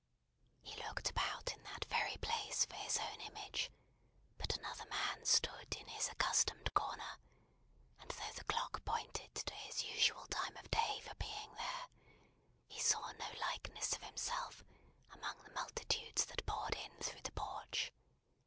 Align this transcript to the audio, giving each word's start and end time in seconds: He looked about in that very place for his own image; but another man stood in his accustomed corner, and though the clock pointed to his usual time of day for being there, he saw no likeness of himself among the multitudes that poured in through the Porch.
He 0.63 0.75
looked 0.77 1.11
about 1.11 1.53
in 1.53 1.61
that 1.61 1.85
very 1.85 2.17
place 2.17 2.65
for 2.65 2.73
his 2.75 2.97
own 2.97 3.21
image; 3.21 3.69
but 4.39 4.57
another 4.57 4.87
man 4.87 5.25
stood 5.25 5.75
in 5.75 5.87
his 5.89 6.07
accustomed 6.09 6.73
corner, 6.73 7.19
and 7.99 8.09
though 8.09 8.31
the 8.33 8.43
clock 8.45 8.83
pointed 8.83 9.35
to 9.35 9.53
his 9.53 9.83
usual 9.83 10.25
time 10.25 10.57
of 10.57 10.71
day 10.71 11.01
for 11.01 11.13
being 11.17 11.53
there, 11.53 11.87
he 12.67 12.79
saw 12.79 13.11
no 13.11 13.29
likeness 13.41 13.93
of 13.93 14.01
himself 14.01 14.63
among 15.11 15.37
the 15.43 15.51
multitudes 15.53 16.25
that 16.25 16.47
poured 16.47 16.73
in 16.73 16.97
through 17.01 17.21
the 17.21 17.31
Porch. 17.33 17.91